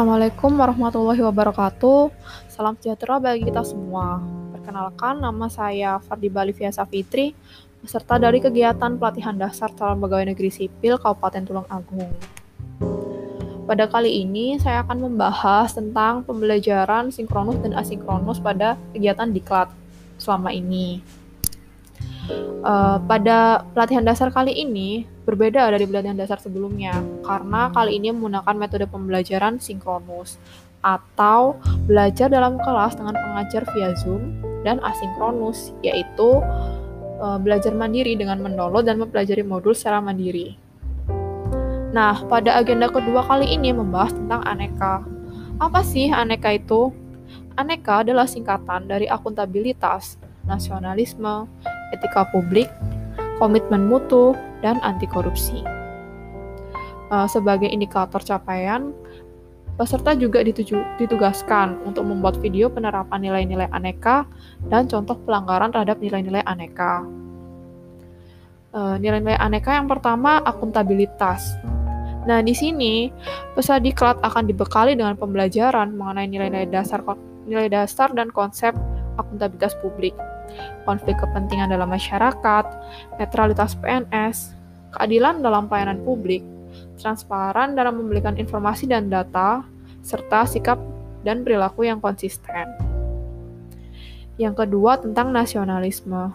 Assalamualaikum 0.00 0.56
warahmatullahi 0.56 1.20
wabarakatuh. 1.20 2.08
Salam 2.48 2.72
sejahtera 2.80 3.20
bagi 3.20 3.44
kita 3.44 3.60
semua. 3.60 4.16
Perkenalkan, 4.48 5.20
nama 5.20 5.44
saya 5.52 6.00
Fardi 6.00 6.32
Balivia 6.32 6.72
Safitri, 6.72 7.36
peserta 7.84 8.16
dari 8.16 8.40
kegiatan 8.40 8.96
pelatihan 8.96 9.36
dasar 9.36 9.68
calon 9.76 10.00
pegawai 10.00 10.32
negeri 10.32 10.48
sipil 10.48 10.96
Kabupaten 10.96 11.44
Tulung 11.44 11.68
Agung. 11.68 12.08
Pada 13.68 13.84
kali 13.92 14.24
ini, 14.24 14.56
saya 14.56 14.88
akan 14.88 15.04
membahas 15.04 15.76
tentang 15.76 16.24
pembelajaran 16.24 17.12
sinkronus 17.12 17.60
dan 17.60 17.76
asinkronus 17.76 18.40
pada 18.40 18.80
kegiatan 18.96 19.28
diklat 19.28 19.68
selama 20.16 20.48
ini. 20.48 21.04
Uh, 22.60 23.00
pada 23.08 23.64
pelatihan 23.72 24.04
dasar 24.04 24.28
kali 24.28 24.52
ini 24.52 25.08
berbeda 25.24 25.72
dari 25.72 25.88
pelatihan 25.88 26.18
dasar 26.18 26.36
sebelumnya 26.36 26.92
karena 27.24 27.72
kali 27.72 27.96
ini 27.96 28.12
menggunakan 28.12 28.52
metode 28.52 28.84
pembelajaran 28.84 29.56
sinkronus 29.56 30.36
atau 30.84 31.56
belajar 31.88 32.28
dalam 32.28 32.60
kelas 32.60 32.96
dengan 33.00 33.16
pengajar 33.16 33.64
via 33.72 33.96
Zoom 33.96 34.44
dan 34.60 34.76
asinkronus 34.84 35.72
yaitu 35.80 36.40
uh, 37.20 37.38
belajar 37.40 37.72
mandiri 37.72 38.16
dengan 38.16 38.40
mendownload 38.40 38.88
dan 38.88 39.00
mempelajari 39.00 39.44
modul 39.44 39.76
secara 39.76 40.00
mandiri. 40.00 40.56
Nah, 41.90 42.22
pada 42.30 42.54
agenda 42.56 42.86
kedua 42.86 43.26
kali 43.26 43.50
ini 43.50 43.74
membahas 43.74 44.14
tentang 44.14 44.40
aneka. 44.46 45.02
Apa 45.60 45.82
sih 45.82 46.08
aneka 46.08 46.54
itu? 46.54 46.94
Aneka 47.58 48.06
adalah 48.06 48.24
singkatan 48.24 48.88
dari 48.88 49.10
akuntabilitas, 49.10 50.16
nasionalisme, 50.50 51.46
etika 51.94 52.26
publik, 52.34 52.66
komitmen 53.38 53.86
mutu, 53.86 54.34
dan 54.60 54.82
anti 54.82 55.06
korupsi. 55.06 55.62
Uh, 57.10 57.26
sebagai 57.26 57.66
indikator 57.66 58.22
capaian, 58.22 58.94
peserta 59.74 60.14
juga 60.14 60.44
dituju, 60.44 60.78
ditugaskan 61.00 61.80
untuk 61.82 62.06
membuat 62.06 62.38
video 62.38 62.70
penerapan 62.70 63.18
nilai-nilai 63.18 63.66
aneka 63.72 64.28
dan 64.68 64.86
contoh 64.86 65.18
pelanggaran 65.26 65.74
terhadap 65.74 65.98
nilai-nilai 65.98 66.44
aneka. 66.46 67.02
Uh, 68.70 68.94
nilai-nilai 69.02 69.40
aneka 69.40 69.74
yang 69.74 69.90
pertama 69.90 70.38
akuntabilitas. 70.46 71.58
Nah, 72.28 72.44
di 72.44 72.54
sini 72.54 73.10
peserta 73.56 73.82
diklat 73.82 74.16
akan 74.22 74.46
dibekali 74.46 74.94
dengan 74.94 75.16
pembelajaran 75.18 75.90
mengenai 75.96 76.28
nilai-nilai 76.30 76.68
dasar 76.70 77.02
nilai 77.48 77.66
dasar 77.66 78.12
dan 78.14 78.30
konsep 78.30 78.76
akuntabilitas 79.18 79.74
publik 79.82 80.14
konflik 80.84 81.18
kepentingan 81.20 81.70
dalam 81.70 81.90
masyarakat, 81.90 82.64
netralitas 83.18 83.76
PNS, 83.78 84.54
keadilan 84.96 85.42
dalam 85.44 85.70
pelayanan 85.70 86.02
publik, 86.02 86.42
transparan 86.98 87.74
dalam 87.74 87.98
memberikan 87.98 88.36
informasi 88.36 88.90
dan 88.90 89.08
data, 89.08 89.64
serta 90.00 90.48
sikap 90.48 90.78
dan 91.22 91.44
perilaku 91.44 91.84
yang 91.86 92.00
konsisten. 92.00 92.68
Yang 94.40 94.64
kedua 94.64 94.96
tentang 94.96 95.36
nasionalisme. 95.36 96.32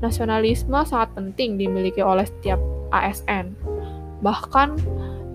Nasionalisme 0.00 0.80
sangat 0.88 1.12
penting 1.12 1.60
dimiliki 1.60 2.00
oleh 2.00 2.24
setiap 2.24 2.56
ASN. 2.88 3.52
Bahkan 4.24 4.68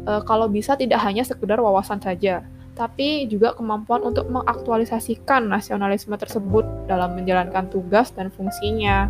e, 0.10 0.12
kalau 0.26 0.50
bisa 0.50 0.74
tidak 0.74 1.06
hanya 1.06 1.22
sekedar 1.22 1.62
wawasan 1.62 2.02
saja, 2.02 2.42
tapi 2.82 3.30
juga 3.30 3.54
kemampuan 3.54 4.02
untuk 4.02 4.26
mengaktualisasikan 4.34 5.46
nasionalisme 5.46 6.18
tersebut 6.18 6.66
dalam 6.90 7.14
menjalankan 7.14 7.70
tugas 7.70 8.10
dan 8.10 8.34
fungsinya. 8.34 9.06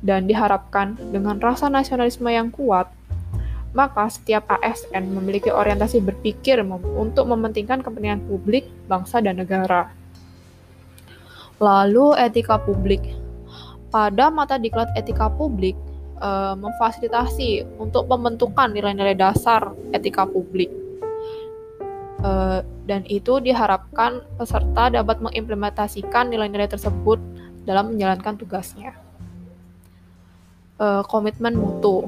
Dan 0.00 0.24
diharapkan 0.24 0.96
dengan 1.12 1.36
rasa 1.36 1.68
nasionalisme 1.68 2.32
yang 2.32 2.48
kuat, 2.48 2.88
maka 3.76 4.08
setiap 4.08 4.48
ASN 4.48 5.04
memiliki 5.12 5.52
orientasi 5.52 6.00
berpikir 6.00 6.64
untuk 6.96 7.28
mementingkan 7.28 7.84
kepentingan 7.84 8.24
publik, 8.24 8.64
bangsa, 8.88 9.20
dan 9.20 9.36
negara. 9.36 9.92
Lalu 11.60 12.16
etika 12.16 12.56
publik. 12.56 13.04
Pada 13.92 14.32
mata 14.32 14.56
diklat 14.56 14.96
etika 14.96 15.28
publik, 15.28 15.76
eh, 16.24 16.54
memfasilitasi 16.56 17.68
untuk 17.76 18.08
pembentukan 18.08 18.72
nilai-nilai 18.72 19.16
dasar 19.16 19.76
etika 19.92 20.24
publik 20.24 20.85
uh, 22.22 22.60
dan 22.86 23.02
itu 23.10 23.42
diharapkan 23.42 24.22
peserta 24.38 24.92
dapat 24.92 25.20
mengimplementasikan 25.20 26.30
nilai-nilai 26.30 26.70
tersebut 26.70 27.18
dalam 27.66 27.92
menjalankan 27.92 28.38
tugasnya. 28.38 28.94
Uh, 30.76 31.02
komitmen 31.08 31.56
mutu. 31.56 32.06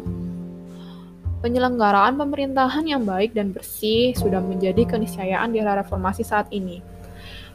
Penyelenggaraan 1.39 2.19
pemerintahan 2.19 2.85
yang 2.85 3.03
baik 3.07 3.33
dan 3.33 3.55
bersih 3.55 4.13
sudah 4.19 4.43
menjadi 4.43 4.85
keniscayaan 4.85 5.55
di 5.55 5.63
era 5.63 5.79
reformasi 5.79 6.27
saat 6.27 6.51
ini. 6.51 6.83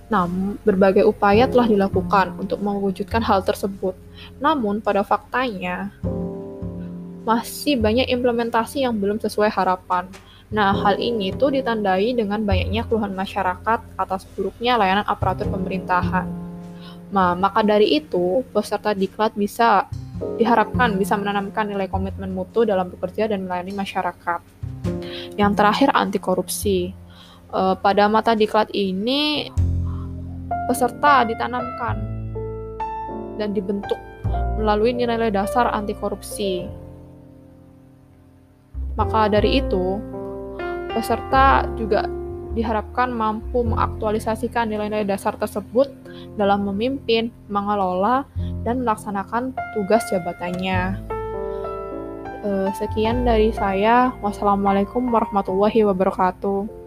Namun, 0.08 0.60
berbagai 0.64 1.04
upaya 1.04 1.48
telah 1.48 1.68
dilakukan 1.68 2.36
untuk 2.40 2.64
mewujudkan 2.64 3.24
hal 3.24 3.44
tersebut. 3.44 3.96
Namun, 4.40 4.80
pada 4.80 5.04
faktanya, 5.04 5.92
masih 7.24 7.80
banyak 7.80 8.12
implementasi 8.12 8.84
yang 8.84 9.00
belum 9.00 9.20
sesuai 9.20 9.52
harapan 9.52 10.12
Nah, 10.54 10.70
hal 10.70 11.02
ini 11.02 11.34
tuh 11.34 11.50
ditandai 11.50 12.14
dengan 12.14 12.46
banyaknya 12.46 12.86
keluhan 12.86 13.18
masyarakat 13.18 13.98
atas 13.98 14.22
buruknya 14.38 14.78
layanan 14.78 15.02
aparatur 15.10 15.50
pemerintahan. 15.50 16.30
Nah, 17.10 17.34
maka 17.34 17.66
dari 17.66 17.98
itu, 17.98 18.46
peserta 18.54 18.94
diklat 18.94 19.34
bisa 19.34 19.90
diharapkan 20.38 20.94
bisa 20.96 21.18
menanamkan 21.18 21.68
nilai 21.68 21.90
komitmen 21.90 22.32
mutu 22.32 22.64
dalam 22.64 22.88
bekerja 22.94 23.26
dan 23.26 23.50
melayani 23.50 23.74
masyarakat. 23.74 24.40
Yang 25.42 25.52
terakhir, 25.58 25.90
anti 25.90 26.22
korupsi. 26.22 26.94
E, 27.50 27.62
pada 27.82 28.06
mata 28.06 28.38
diklat 28.38 28.70
ini, 28.78 29.50
peserta 30.70 31.26
ditanamkan 31.26 31.98
dan 33.42 33.58
dibentuk 33.58 33.98
melalui 34.62 34.94
nilai-nilai 34.94 35.34
dasar 35.34 35.74
anti 35.74 35.98
korupsi. 35.98 36.70
Maka 38.94 39.34
dari 39.34 39.58
itu, 39.58 40.13
Peserta 40.94 41.66
juga 41.74 42.06
diharapkan 42.54 43.10
mampu 43.10 43.66
mengaktualisasikan 43.66 44.70
nilai-nilai 44.70 45.10
dasar 45.10 45.34
tersebut 45.42 45.90
dalam 46.38 46.70
memimpin, 46.70 47.34
mengelola, 47.50 48.30
dan 48.62 48.86
melaksanakan 48.86 49.58
tugas 49.74 50.06
jabatannya. 50.14 51.02
Eh, 52.44 52.70
sekian 52.78 53.26
dari 53.26 53.50
saya. 53.56 54.14
Wassalamualaikum 54.22 55.10
warahmatullahi 55.10 55.88
wabarakatuh. 55.88 56.83